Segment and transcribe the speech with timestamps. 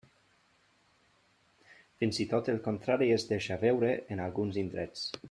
[1.99, 5.11] Fins i tot el contrari es deixa veure en alguns indrets.